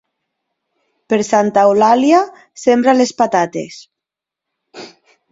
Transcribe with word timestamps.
Per 1.13 1.17
Santa 1.27 1.65
Eulàlia 1.71 2.21
sembra 2.61 2.95
les 3.01 3.11
patates. 3.19 3.77